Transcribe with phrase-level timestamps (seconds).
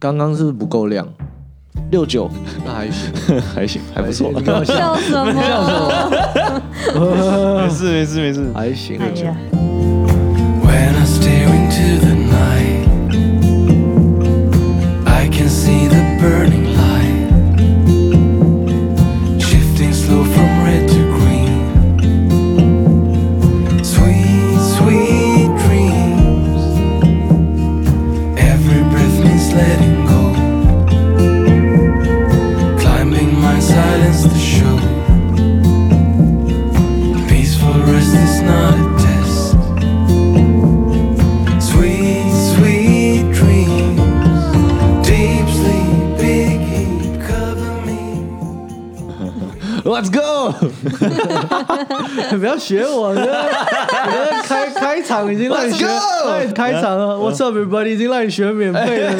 [0.00, 1.06] 刚刚是不是不够亮？
[1.90, 2.28] 六九
[2.64, 3.12] 那还行，
[3.54, 4.42] 还行，还不错你。
[4.42, 5.12] 跟我笑，笑什
[6.94, 7.60] 么？
[7.62, 8.50] 没事没事没事。
[8.54, 8.98] 还行。
[8.98, 9.36] 哎呀，
[50.00, 50.54] Let's go！
[52.40, 55.86] 不要学我， 你看你看开开场已经让你学
[56.54, 59.12] 开场了，What's up everybody 已经让你学免费了，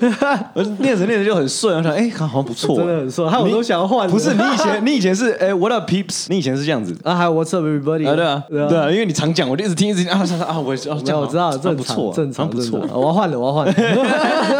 [0.54, 4.08] 我念着念着就很顺，我想哎，好像不错，真的很帅，害我都想要换。
[4.08, 6.26] 不是你以前， 你以前是哎，What up peeps？
[6.28, 8.08] 你以前是这样子啊，还有 What's up everybody？
[8.08, 8.14] 啊？
[8.14, 10.58] 对啊，对啊，因为你常讲，我就一直听，一直听啊啊啊！
[10.58, 10.88] 我我知
[11.36, 13.72] 道，这正常，样不错，正常，不错我要换了，我要换了。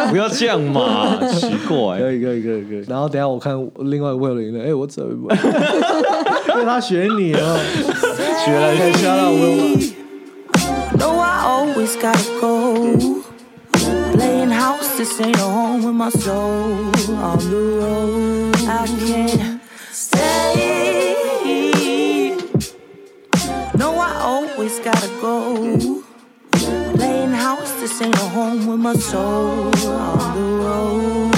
[0.09, 1.99] 不要这样嘛，奇怪。
[1.99, 2.83] 可以，可以，可以，可以。
[2.87, 5.33] 然后等下我看另外一个会有人的，哎，我怎么？
[6.52, 7.58] 因为他学你哦，
[8.44, 9.38] 学了可以吓到我。
[10.98, 13.22] No, I always gotta go.
[14.12, 16.90] Playing house, this ain't a home with my soul
[17.22, 18.56] on the road.
[18.66, 19.60] I can't
[19.92, 20.76] stay.
[23.74, 26.02] No, I always gotta go.
[26.96, 31.30] Playing house, this ain't a home with my soul on the road.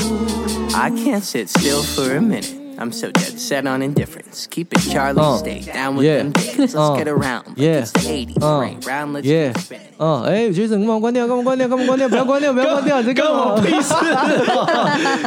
[0.75, 2.57] I can't sit still for a minute.
[2.78, 4.48] I'm so dead set on indifference.
[4.50, 6.18] Keep it Charlie, Uh, stay down with yeah.
[6.18, 6.74] them Dickens.
[6.74, 7.48] Let's Uh, get around.
[7.48, 7.80] like yeah.
[7.82, 9.82] It's the 80s, Uh, rain round, let's Yeah，get spinning.
[9.98, 11.26] 嗯，哎，杰森，干嘛关掉？
[11.26, 11.68] 干嘛关掉？
[11.70, 12.10] 干嘛关掉？
[12.10, 12.52] 不要关掉！
[12.52, 13.00] 不要关掉！
[13.02, 13.56] 你在干嘛？
[13.62, 13.94] 屁事！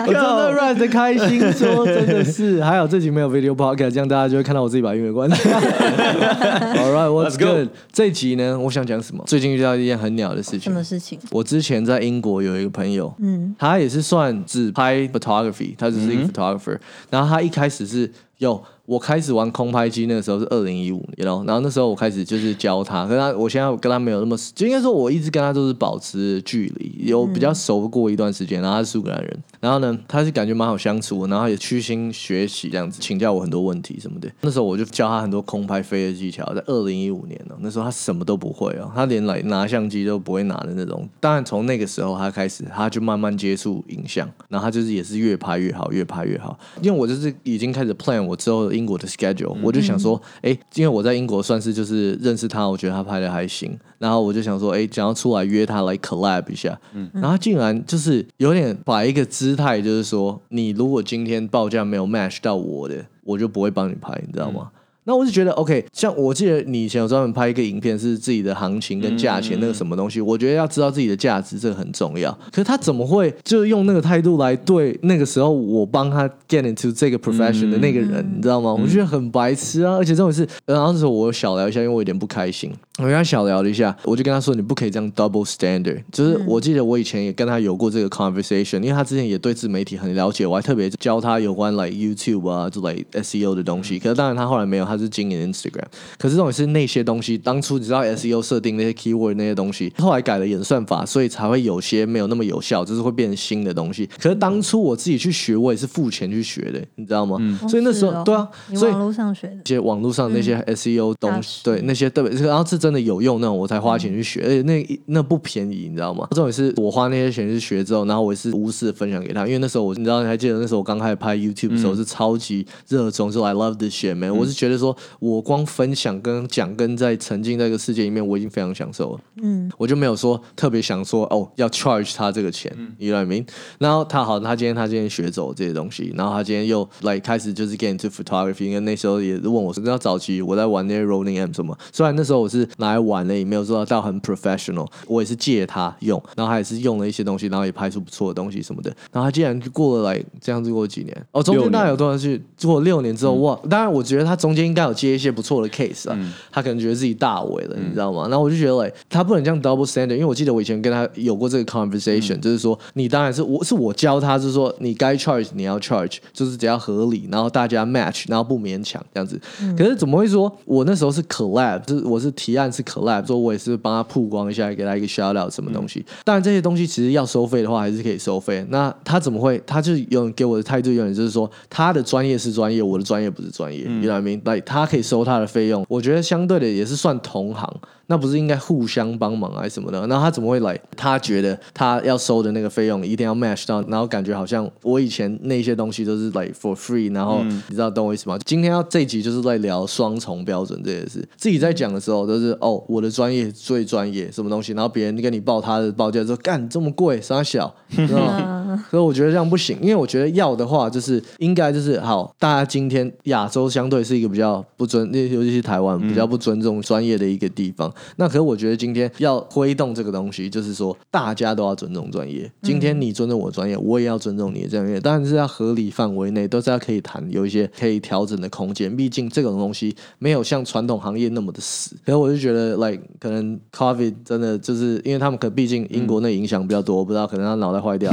[0.07, 5.39] 我真的 run 的开心，说真的是，还好这集没有 video podcast，这样大家就会看到我自己把音乐关掉。
[5.39, 7.47] All right, what's go.
[7.47, 7.69] good？
[7.91, 9.25] 这一集呢，我想讲什么？
[9.27, 10.85] 最近遇到一件很鸟的事情什么。
[10.85, 11.19] 事情？
[11.31, 16.77] 我之前在英国有一个朋友，嗯，他也是算只拍 photography，他只是一个 photographer、
[17.11, 34.31] 然后他他一开始是有我开始玩空拍机，那个时候是二零一五年，然后然后那时候我开始就是教他，跟他我现在跟他没有那么，就应该说我一直跟他都是保持距离，有比较熟过一段时间，然后他是苏格兰人，然后呢他是感觉蛮好相处，然后也虚心学习这样子，请教我很多问题什么的。
[34.41, 41.07] 那时候我就教他很多空拍飞的技巧，在二零一五年哦，那时候他什么都不会哦，他连来拿相机都不会拿的那种。
[41.21, 46.59] 当然从那个时候他开始，他就慢慢接触影像，然后他就是也是越拍越好，越拍越好。
[46.81, 57.09] 因为我就是已经开始 plan 我之后英国的 schedule，、我就想说，哎、因为我在英国算是就是认识他，我觉得他拍的还行，然后我就想说，哎、想要出来约他来 collab 一下，嗯。
[57.15, 64.71] 然后他竟然就是有点摆一个姿态，就是说，你如果今天报价没有 match 到我的，我就不会帮你拍，你知道吗？
[65.09, 72.31] 那我就觉得 OK，像我记得你以前有专门拍一个影片，是自己的行情跟价钱那个什么东西，我觉得要知道自己的价值，这个很重要。
[72.53, 78.75] 可是他怎么会就用那个态度来对那个时候我帮他 get into 这个 profession 的那个人，你知道吗？
[78.75, 79.95] 我觉得很白痴啊！
[79.95, 86.03] 而且这种事，然后那时候我小聊一下，因为我有点不开心，我跟他小聊了一下，我就跟他说你不可以这样 double standard。
[86.13, 93.99] 就是我记得我以前也跟他有过这个 conversation，因为他之前也对自媒体很了解，我还特别教他有关 like YouTube 啊，就 like SEO 的东西。
[93.99, 95.85] 可是当然他后来没有，他是经营 Instagram。
[96.19, 104.09] 可是这种是那些东西，当初你知道 SEO 设定那些 keyword 那些东西，后来改了演算法，所以才会有些没有那么有效，就是会变成新的东西。
[104.21, 107.39] 可是当初我自己去学，我也是付钱去学的，你知道吗？
[107.69, 116.27] 所以那时候、对啊，所以网络上学的一，些网络上那些 SEO 东西，对那些对，然后是真的有用那种，我才花钱去学，而且那那不便宜，你知道吗？
[116.33, 124.88] 重点是我花那些钱去学之后，然后我也是无私的分享给他，因为那时候我你知道你还记得那时候我刚开始拍 YouTube 的时候是超级热衷，就 I love this shit man，、我是觉得说
[125.19, 129.21] 我光分享跟讲跟在沉浸在这个世界里面，我已经非常享受了。
[129.43, 133.47] 嗯，我就没有说特别想说哦要 charge 他这个钱，你 know what I mean？
[133.79, 148.91] 然后他好，他今天他今天学走这些东西，然后他今天又来开始就是 get into photography，因为那时候也问我说，那早期我在玩那些 rolling M 什么，虽然那时候我是拿来玩的，也没有做到很 professional，我也是借他用，然后他也是用了一些东西，然后也拍出不错的东西什么的。
[149.13, 153.59] 然后他竟然过了来这样子过几年，哦，中间大概有多少去做六年之后，哇！
[153.69, 154.89] 当然我觉得他中间应该。
[154.89, 156.19] 有接一些不错的 case 啊，
[156.51, 158.27] 他可能觉得自己大伟了，你知道吗？
[158.29, 169.39] 然后我就觉得，哎，他不能这样 double standard，因为我记得我以前跟他有过这个 conversation，就是说，你当然是我是我教他，就是说你该 charge 你要 charge，就是只要合理，然后大家 match，然后不勉强这样子。
[169.77, 176.03] 可是怎么会说我那时候是 collab，就是我是提案是 collab，说我也是帮他曝光一下，给他一个 shout out 什么东西。
[176.25, 178.67] 当然这些东西其实要收费的话，还是可以收费。
[178.71, 179.63] 那他怎么会？
[179.67, 183.85] 他就有给我的态度，有点就是说他的专业是专业，我的专业不是专业。
[183.85, 184.49] 你明白？
[184.49, 187.81] 来，他可以收他的费用，我觉得相对的也是算同行。
[188.11, 190.07] 那不是应该互相帮忙还是什么的？
[190.07, 190.79] 那他怎么会来？
[190.97, 198.39] 他觉得他要收的那个费用一定要 match 到，然后感觉好像我以前那些东西都是 like for free，然后你知道懂我意思吗？
[198.47, 201.23] 今天要这集就是在聊双重标准这件事。
[201.37, 204.73] 自己在讲的时候都是哦，我的专业最专业，什么东西？
[204.73, 208.85] 然后别人跟你报他的报价说干这么贵，傻小，知道吗？
[208.91, 217.93] 所以我觉得这样不行，因为我觉得要的话就是应该就是好，大家今天亚洲相对是一个比较不尊，尤其是台湾比较不尊重专业的一个地方。
[218.17, 222.51] 那可是我觉得今天要挥动这个东西，就是说大家都要尊重专业。
[222.63, 228.95] 今天你尊重我专业，我也要尊重你的专业，当然是要合理范围内，都是要可以谈，有一些可以调整的空间。
[228.97, 231.97] 毕竟这种东西没有像传统行业那么的死。
[232.05, 238.11] 可是我就觉得，like 可能 COVID 真的就是因为他们可毕竟英国那影响比较多，我不知道可能他脑袋坏掉。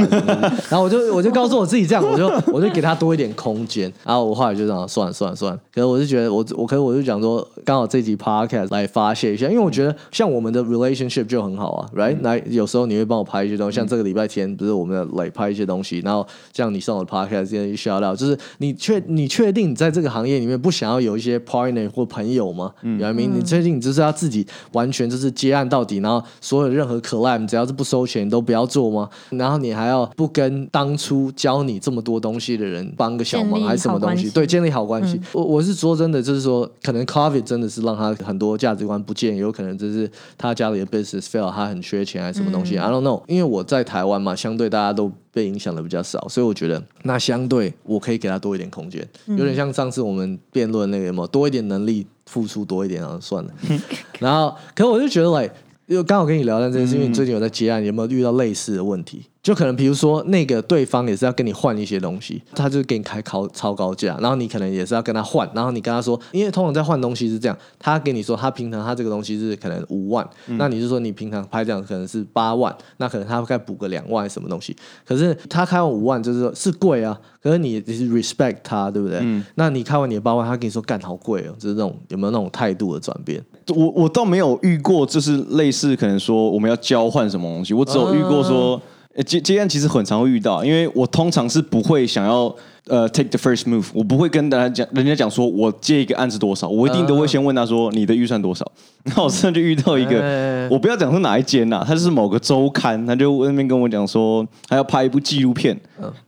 [0.68, 3.92] 然后我就我就告诉我自己这样，我就我就给他多一点空间。
[4.04, 5.60] 然后我后来就这样算了算了算了。
[5.72, 9.94] 可是我就觉得我我可是我就讲说，刚好这集 podcast 来发泄一下，因为我觉得。
[10.10, 12.16] 像我们的 relationship 就很好啊，right？
[12.22, 22.72] 来有时候你会帮我拍一些东西，像这个礼拜天不是我们来拍一些东西，然后像你上我的 podcast 这些 shout out，就是你确你确定你在这个行业里面不想要有一些 partner 或朋友吗？
[22.82, 29.08] 嗯，明明你确定你就是要自己完全就是接案到底，然后所有任何 collab 只要是不收钱都不要做吗？
[29.30, 34.30] 然后你还要不跟当初教你这么多东西的人帮个小忙还是什么东西？
[34.30, 35.20] 对，建立好关系。
[35.32, 39.96] 我我是说真的，就是说可能 COVID 真的是让他很多价值观不见，有可能就是。
[39.96, 43.22] 是他家里的 business fail，他很缺钱还是什么东西？I don't know。
[43.26, 53.50] 因为我在台湾嘛，相对大家都被影响的比较少，所以我觉得那相对我可以给他多一点空间，有点像上次我们辩论那个么多一点能力付出多一点啊，算了。
[54.20, 55.54] 然后，可我就觉得，like，
[55.86, 59.22] 因为刚好跟你聊到这件事，因为你最近有在接案，有没有遇到类似的问题？
[59.46, 74.76] 就可能比如说那个对方也是要跟你换一些东西，他就给你开高超高价，然后你可能也是要跟他换，然后你跟他说，因为通常在换东西是这样，他给你说他平常他这个东西是可能五万，那你就说你平常拍这样可能是八万，那可能他该补个两万什么东西，
[75.06, 79.24] 可是他开完五万就是说是贵啊，可是你你是 respect 他对不对？
[79.54, 83.40] 那你开完你的八万，他跟你说干好贵哦，就是那种有没有那种态度的转变？
[83.68, 88.82] 我我倒没有遇过，就是类似可能说我们要交换什么东西，我只有遇过说。
[89.24, 92.54] 接接案其实很常会遇到，因为我通常是不会想要。
[92.88, 98.64] 呃，take the first move，我不会跟大家讲，人家讲说我接一个案子多少，我一定都会先问他说你的预算多少。
[99.04, 105.76] 那我现在就遇到一个，我不要讲是哪一间呐，他是某个周刊，他就那边跟我讲说他要拍一部纪录片，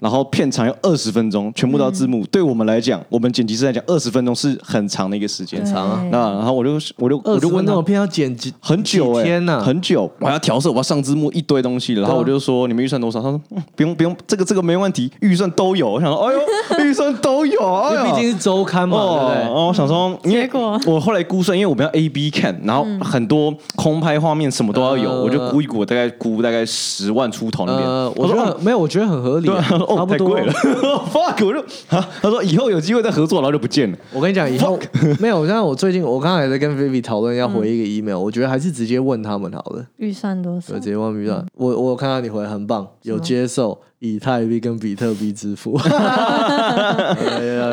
[0.01, 2.25] 然后片长要二十分钟，全部都要字幕。
[2.27, 6.05] 对我们来讲，我们剪辑师来讲，二十分钟是很长的一个时间，长啊。
[6.13, 13.21] 那然后我就我就我就问他，我片要剪辑很久哎，天呐，很久，我要调色，我要上字幕一堆东西，然后我就说你们预算多少？
[13.21, 13.41] 他说
[13.75, 15.91] 不用不用，这个这个没问题，预算都有。
[15.91, 16.41] 我想说哎呦，
[16.85, 17.39] 预算都。
[17.49, 17.53] 有，
[17.91, 19.35] 因为毕竟是周刊嘛，对不对？
[19.43, 27.89] 然后我想说，结果我后来估算，因为我们要 A B 看，然后很多空拍画面什么都要有，我就估一估，大概估大概十万出头那边。
[28.17, 30.53] 我说没有，我觉得很合理，哦，太贵了。
[31.11, 31.61] fuck，我就
[31.97, 33.97] 啊，他说以后有机会再合作，然后就不见了。
[34.13, 34.79] 我跟你讲，以后
[35.21, 35.47] 没有。
[35.47, 39.85] 像我最近，我刚才在跟 Vivi 讨论要回一个 email，我觉得还是直接问他们好了。
[39.97, 40.75] 预算多少？
[40.75, 41.47] 直接问预算。
[41.55, 43.79] 我我看到你回很棒，有接受。
[44.01, 45.73] 以太币跟比特币支付，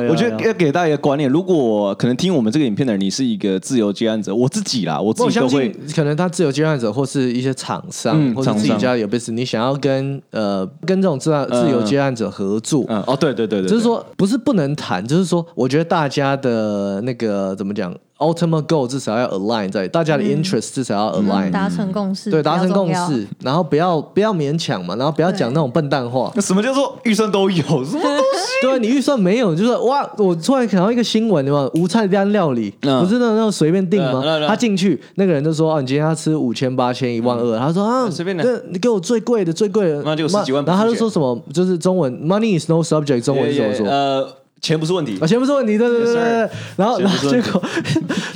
[0.09, 5.69] 我觉得要给大家一个观念：如果可能听我们这个影片的人，你是一个自由接案者，我自己啦，我自己都会。
[5.95, 26.31] 可能他自由接案者或是一些厂商，或者自己家有 business，你想要跟呃跟这种自自由接案者合作，哦，对对对对，就是说不是不能谈，就是说我觉得大家的那个怎么讲？Ultimate goal 至少要 align 在大家的 interest 至少要 align 达成共识，对达成共识，然后不要不要勉强嘛，然后不要讲那种笨蛋话。
[26.33, 27.63] 那什么叫做预算都有？
[27.63, 28.23] 什么东西？
[28.61, 31.69] 对你预算没有，就是哇，我突然看到一个新闻，对吧？
[31.73, 34.23] 无菜单料理不是那种那种随便订吗？
[34.47, 40.63] 他进去那个人就说哦，你今天要吃五千八千一万二，他说啊，随便的，你给我最贵的最贵的，那就十几万。
[40.63, 43.85] 然后他就说什么，就是中文 money is no subject，中文怎么说？
[43.85, 44.27] 呃。
[44.65, 45.15] 钱不是问题。
[45.21, 46.49] 啊，钱不是问题，对对对对。
[46.75, 47.61] 然后，然后结果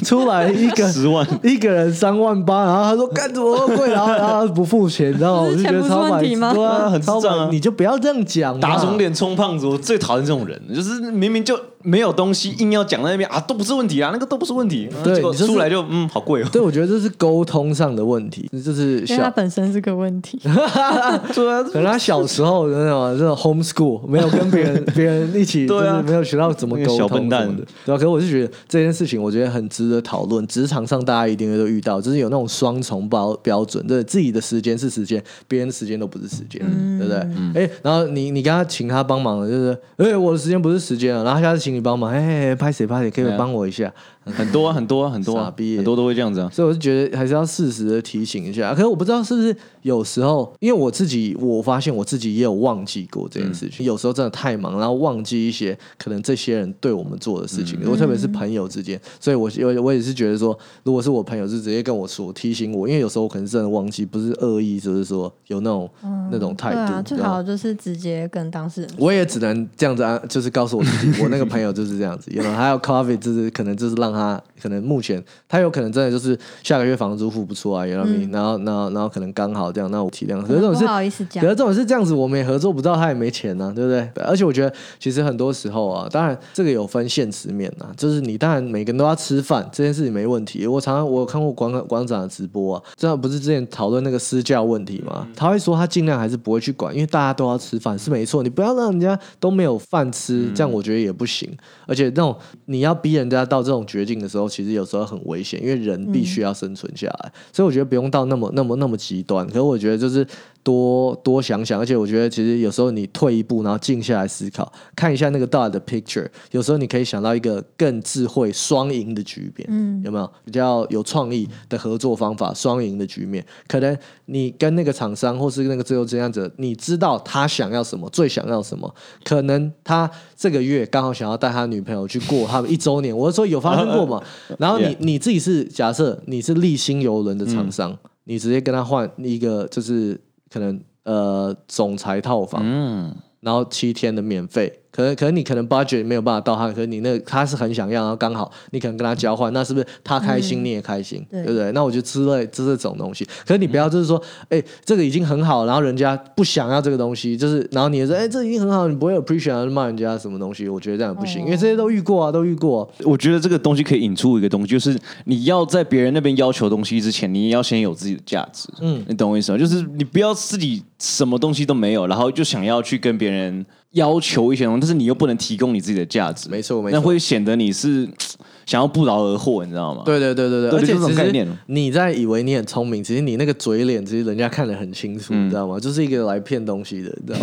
[0.03, 5.49] 出来一个十万，一个人三万八，然后他说干什么贵，然后 然后不付钱，你知道吗？
[5.49, 14.89] 我就觉得超买，对啊，很超买，你就不要这样讲，打肿脸充胖子，我最讨厌这种人，就是明明就没有东西硬要讲在那边啊，都不是问题啊，那个都不是问题。
[15.03, 16.47] 对出来就嗯，好贵哦。
[16.51, 20.39] 对，我觉得这是沟通上的问题，就是因为他，本身是个问题。
[20.43, 30.45] 对啊， 可能他小时候的那种这种 homeschool 没有跟别人别人一起， 对啊就是没有学到怎么沟那个小通笨蛋的，对啊、可是我是觉得这件事情，我觉得很值得讨论。
[30.47, 36.59] 职场上大家一定会都遇到，就是有那种双重标标准，对自己的时间是时间，别人的时间都不是时间，
[36.99, 37.63] 对不对？
[37.63, 43.93] 哎、然后你你跟他请他帮忙了，就是哎、我的时间不是时间啊，然后他下次请你帮忙，哎、拍谁拍谁，可以帮我一下。
[44.37, 46.49] 很多啊很多啊很多啊傻逼很多都会这样子啊。
[46.51, 48.73] 所以我就觉得还是要适时的提醒一下。
[48.73, 53.85] 可是我不知道是不是有时候，因为我自己我发现我自己也有忘记过这件事情。
[53.85, 57.79] 有时候真的太忙，然后忘记一些可能这些人对我们做的事情。
[57.85, 65.89] 我特别是朋友之间，所以我我我也是觉得说，如果是我朋友，是直接跟我说提醒我，因为有时候我可能真的忘记，不是恶意，就是说有那种、
[66.31, 66.75] 那种态度。
[66.75, 68.89] 对啊，最好就是直接跟当事人。
[68.97, 72.29] 我也只能这样子啊，就是告诉我自己，我那个朋友就是这样子。
[72.31, 74.18] 有 you know, 还有 coffee，就是可能就是让他
[74.61, 78.31] 可能目前他有可能真的就是下个月房租付不出来 I mean？
[78.31, 80.41] 然后然后然后可能刚好这样，那我体谅。
[80.41, 84.23] 可是这种是不好意思讲可是这种是这样子，我们也合作不到，他也没钱呢、对不对？
[84.23, 90.65] 而且我觉得其实很多时候啊，当然这个有分现实面啊，就是你当然每个人都要吃饭，这件事情没问题。
[90.67, 95.27] 我常常我有看过馆馆长的直播啊，这样不是之前讨论那个私教问题吗？
[95.35, 101.49] 他会说他尽量还是不会去管，因为大家都要吃饭是没错，你不要让人家都没有饭吃，这样我觉得也不行。
[101.87, 102.35] 而且那种
[102.65, 109.45] 你要逼人家到这种绝境的时候，其实有时候很危险，因为人必须要生存下来，所以我觉得不用到那么那么那么极端。
[109.47, 110.25] 可是我觉得就是
[110.63, 120.31] 多多想想，而且我觉得其实有时候你退一步，然后静下来思考，看一下那个大的 picture，有时候你可以想到一个更智慧双赢的局面，嗯，有没有？
[120.45, 122.53] 比较有创意的合作方法？
[122.53, 134.21] 双赢的局面，可能你跟那个厂商或是那个自由职业者，你知道他想要什么，最想要什么，可能他这个月刚好想要带他女朋友去过他们一周年，我是说有发生过嘛？
[134.57, 140.19] 然后你你自己是假设你是立新游轮的厂商，你直接跟他换一个就是
[140.49, 151.71] 可能呃总裁套房，嗯，然后七天的免费，可能可能你可能 budget 没有办法到他，可是你那个他是很想要，然后刚好你可能跟他交换，那是不是他开心、你也开心，对对不对？
[151.73, 168.67] 那我觉得之类这这种东西，可是你不要就是说，哎、这个已经很好，然后人家不想要这个东西，就是然后你也说，哎、这已经很好，你不会 appreciate 骂人家什么东西，我觉得这样不行，因为这些都遇过啊，都遇过啊、我觉得这个东西可以引出一个东西，就是你要在别人那边要求东西之前，你也要先有自己的价值。
[168.81, 169.57] 嗯，你懂我意思吗？
[169.57, 178.07] 就是你不要自己什么东西都没有，然后就想要去跟别人要求一些东西，但是你又不能提供你自己的价值，没错没错那会显得你是
[178.65, 180.03] 想要不劳而获，你知道吗？
[180.05, 185.79] 对对对对对，而且其实概念你在以为你很聪明，其实你那个嘴脸，其实人家看得很清楚，嗯你知道吗？
[185.79, 187.39] 就是一个来骗东西的，你知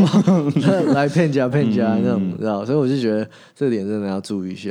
[0.68, 0.92] 道吗？
[0.94, 2.64] 来骗家骗家那种，知道？
[2.64, 4.70] 所以我就觉得这点真的要注意一下。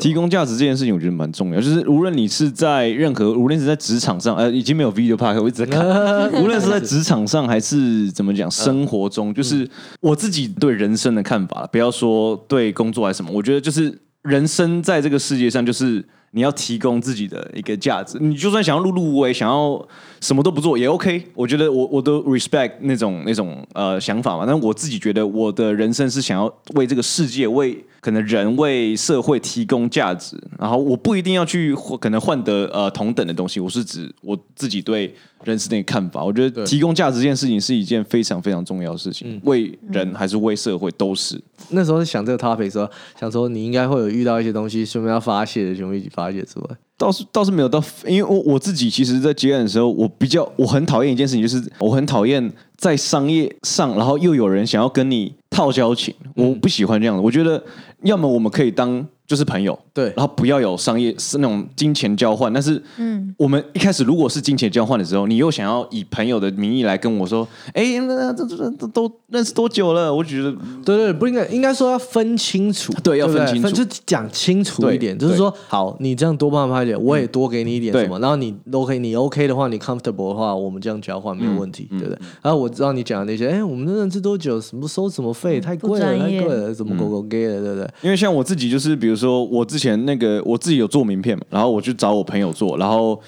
[0.00, 1.60] 提供价值这件事情，我觉得蛮重要。
[1.60, 5.84] 就是无论你是在任何，无论是在职场上，呃，已经没有 video park，我一直在看。
[6.42, 9.68] 无论是在职场上还是怎么讲，生活中，就是
[10.00, 18.18] 我自己对人生的看法，不要说对工作还是什么，我觉得就是人生在这个世界上，就是你要提供自己的一个价值。
[18.20, 19.80] 你就算想要碌碌无为，想要
[20.20, 21.24] 什么都不做也 OK。
[21.32, 24.44] 我觉得我我都 respect 那种那种呃想法嘛。
[24.44, 30.36] 但我自己觉得我的人生是想要为这个世界、为可能人、为社会提供价值。
[30.58, 35.14] 然后我不一定要去获可能换得呃同等的东西，我是指我自己对
[35.44, 36.24] 人生的一个看法。
[36.24, 41.40] 我觉得提供价值这件事情是一件非常非常重要的事情，为人还是为社会都是。
[41.70, 46.66] 那时候在想这个 topic 的时候，想说你应该会有遇到一些东西，顺便要发泄的，全部一起发了解之外。
[46.96, 57.22] 倒是倒是没有到，因为我我自己其实，在接案的时候，我比较我很讨厌一件事情，就是我很讨厌在商业上，然后又有人想要跟你套交情，我不喜欢这样的。
[57.22, 57.62] 我觉得，
[58.02, 60.12] 要么我们可以当就是朋友，对。
[60.16, 62.52] 然后不要有商业是那种金钱交换。
[62.52, 70.14] 但是，嗯，我们一开始如果是金钱交换的时候，你又想要以朋友的名义来跟我说，哎，那这这这都认识多久了？
[70.14, 70.52] 我觉得
[70.84, 73.70] 对对，不应该，应该说要分清楚，对要分清楚。
[73.70, 82.18] 就讲清楚一点，就是说，好，你这样多帮拍一点，我也多给你一点什么，然后你 OK，你 OK 的话，你 comfortable 的话，我们这样交换没有问题，对不对？
[82.42, 87.90] 然后我知道你讲的那些，哎，我们认识多久，什么收什么费，太贵了，太贵了，怎么狗狗 gay 了，对不对？
[88.02, 93.20] 因为像我自己就是，比如说我之前那个我自己有做名片嘛，然后我去找我朋友做，然后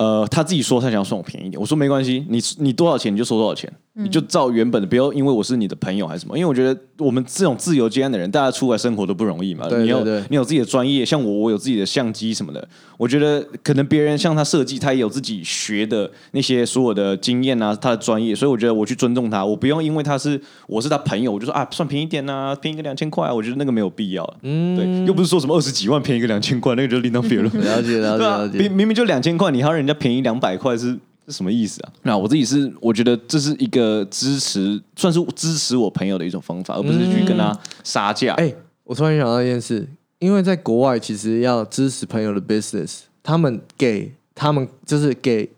[0.00, 9.68] 呃，他自己说他想要算我便宜一点，我说没关系，你你多少钱你就收多少钱，嗯你就照原本的，不要因为我是你的朋友还是什么，因为我觉得我们这种自由接案的人，大家出来生活都不容易嘛。
[9.68, 12.66] 对你有对对你有自己的专业，像我，我有自己的相机什么的，
[12.96, 24.34] 我觉得可能别人像他设计，他也有自己学的那些所有的经验啊，他的专业，所以我觉得我去尊重他，我不用因为他是我是他朋友，我就说啊算便宜一点啊，便宜个两千块啊，我觉得那个没有必要。
[24.40, 27.52] 嗯，对，又不是说什么二十几万便宜个两千块，那个就另当别论。
[27.60, 28.72] 了解了解了，解明。
[28.72, 31.92] 明明就两千块，你还要人家便宜两百块，是是什么意思啊？
[32.02, 38.34] 那我自己是我觉得这是一个支持，算是支持我朋友的一种方法，而不是去跟他杀价。
[38.34, 38.52] 哎、
[38.84, 45.48] 我突然想到一件事，因为在国外其实要支持朋友的 business，他们给他们就是给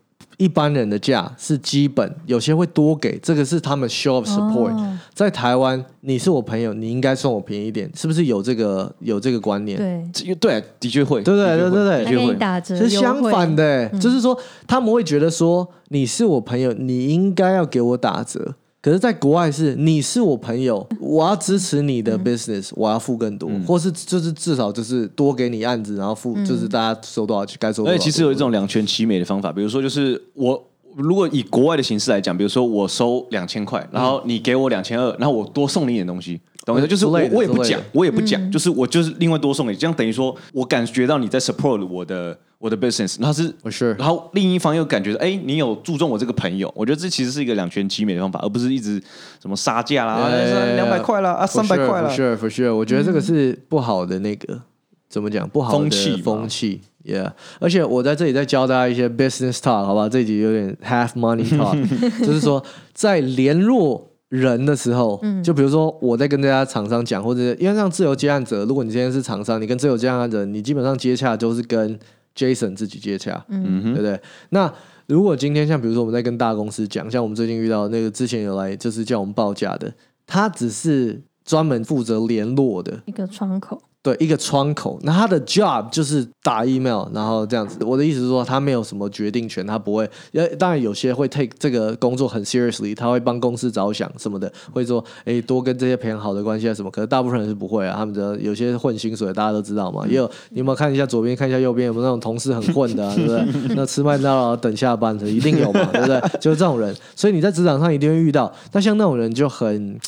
[0.43, 4.73] 一般人的价是基本，有些会多给，这个是他们 show of support。
[4.75, 9.77] 哦在台湾，你是我朋友，你应该送我便宜一点，是不是有这个有这个观念？
[9.77, 12.35] 对，这对，的确会，对对对对对会。
[12.37, 18.55] 打折，是相反的、就是说他们会觉得说你是我朋友，你应该要给我打折。
[18.83, 27.95] 可是，在国外是你是我朋友，我要支持你的 business，、我要付更多，或是就是至少就是多给你案子，然后付、就是大家收多少钱该收多少。
[27.95, 30.69] 而且其实有一种两全其美的方法，比如说就是我。
[30.97, 36.89] 如果以国外的形式来讲，比如说我收两千块，然后你给我两千二，然后我多送你一点东西，懂我意思？
[36.89, 43.33] 就是我我也不讲我也不讲，就是我就是另外多送你，这样等于说我感觉到你在 support 我的我的 business，然后
[43.71, 49.03] 是然后另一方又感觉哎，你有注重我这个朋友，我觉得这其实是一个两全其美的方法，而不是一直
[49.41, 50.29] 什么杀价啦，
[50.77, 52.17] 两百块啦，啊三百块啦 For。
[52.17, 52.75] sure, for sure。
[52.75, 54.61] 我觉得这个是不好的那个、
[55.09, 55.49] 怎么讲？
[55.49, 57.33] 不好的风气风气，Yeah。
[57.61, 60.09] 而且我在这里再教大家一些 business talk，好吧？
[60.09, 61.77] 这一集有点 half money talk，
[62.25, 64.09] 就是说在联络。
[64.33, 71.99] 人的时候，就比如说我在跟这家厂商讲，或者是因为像自由接案者，如果你今天是厂商，你跟自由接案者，你基本上接洽都是跟
[72.35, 74.19] Jason 自己接洽，嗯对不对？
[74.49, 74.73] 那
[75.07, 79.93] 如果今天像比如说我们在跟大公司讲，像我们最近遇到那个之前有来就是叫我们报价的，
[80.27, 84.99] 他只是专门负责联络的，一个窗口，对一个窗口。
[85.03, 87.85] 那他的 job 就是打 email，然后这样子。
[87.85, 90.09] 我的意思是说，他没有什么决定权，他不会。
[90.33, 96.91] 呃，当然有些会 take 这个工作很 seriously，他会帮公司着想什么的，会说哎多跟这些培养好的关系啊什么。
[96.91, 100.07] 可是大部分人是不会啊，他们的有些混薪水，大家都知道嘛。
[100.09, 103.75] 也有你有没有看一下左边，看一下右边，有没有那种同事很混的、啊，对不对？
[103.77, 106.21] 那吃麦当劳等下班的一定有嘛，对不对？
[106.41, 108.53] 就是这种人，所以你在职场上一定会遇到。
[108.73, 109.99] 那像那种人就很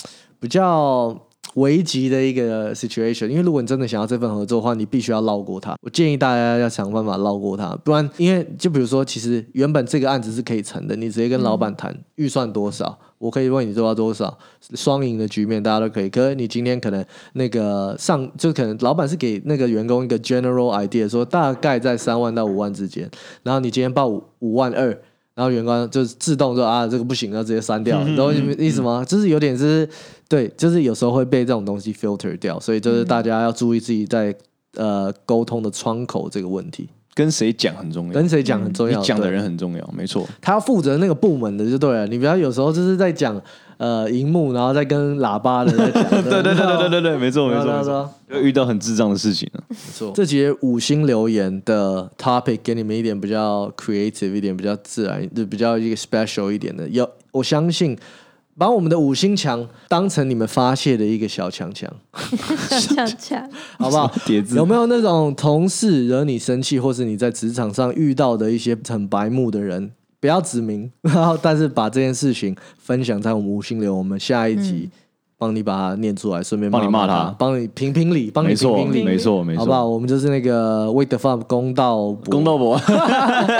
[0.41, 1.17] 比较
[1.55, 5.77] 危急的一个 situation，因为如果你真的想要这份合作的话，你必须要绕过他。
[5.81, 14.37] 我建议大家要想办法绕过他，不然因为就比如说，其实原本这个案子是可以成的，你直接跟老板谈预算多少，我可以为你做到多少，
[14.75, 16.09] 双赢的局面大家都可以。
[16.09, 23.09] 可是你今天可能那个上就可能老板是给那个员工一个 general idea，说大概在三万到五万之间，
[23.43, 24.99] 然后你今天报五五万二。
[25.37, 29.05] 然后员工就是自动说啊，这个不行，要直接删掉，你懂我意思吗？
[29.05, 29.85] 就是有点是，
[30.29, 34.35] 对，就是有时候会被这种东西 filter 掉，所以就是大家要注意自己在
[34.77, 40.27] 呃沟通的窗口这个问题，跟谁讲很重要，跟谁讲很重要，你讲的人很重要，没错。
[40.41, 43.41] 他要负责那个部门的就对了，你不要有时候就是在讲
[43.77, 49.63] 呃荧幕，然后再跟喇叭的在讲， 对对对对对对对，没错没错没错对啊对啊，就遇到很智障的事情了。
[49.69, 50.11] 没错。
[50.15, 56.89] 这节五星留言的 topic 给你们一点比较 creative 一点，比较自然，就比较一个 special 一点的。
[56.89, 57.97] 有，我相信
[58.57, 61.91] 把我们的五星墙当成你们发泄的一个小强强，
[62.81, 64.11] 恰恰 好不好？
[64.25, 64.57] 叠字。
[64.57, 69.91] 有没有那种同事惹你生气，或是你在职场上遇到的一些很白目的人？
[70.21, 74.89] 不要指名， 然后但是把这件事情分享在我们五星流，我们下一集
[75.37, 77.25] 帮你把它念出来，顺便帮你骂他。
[77.25, 79.87] 他，帮你评评理，帮你没错评评理，没错没错，好不好？
[79.87, 82.31] 我们就是那个 Wake the Fuck 公道伯。
[82.31, 82.81] 公道伯。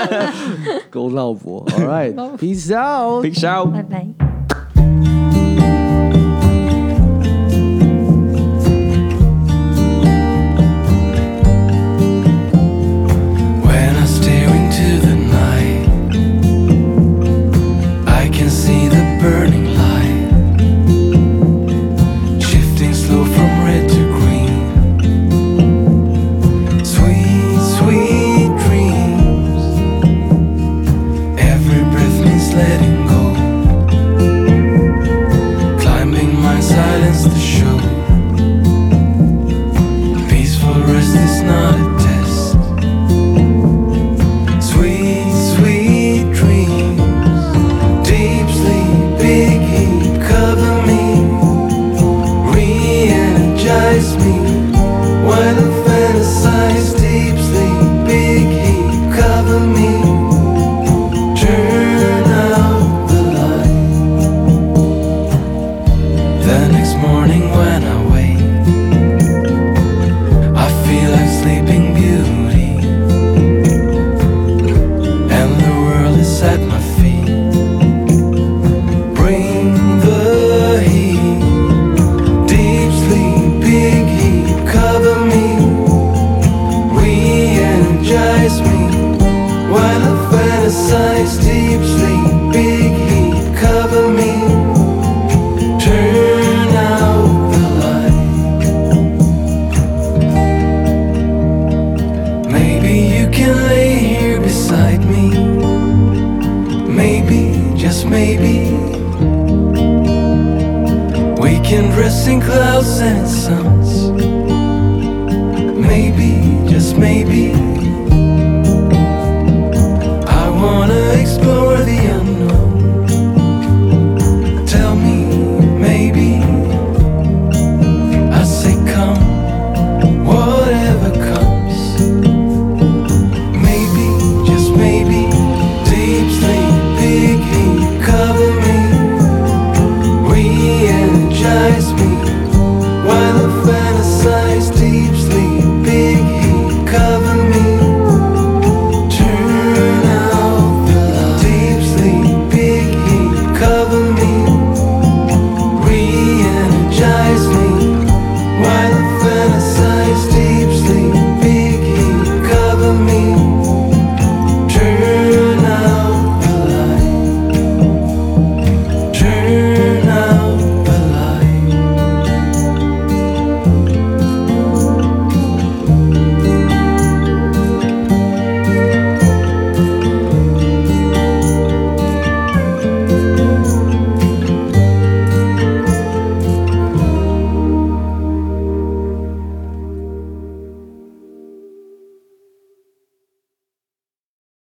[0.89, 3.71] 公道伯，All right，peace out，peace out，。
[3.71, 4.24] 拜拜。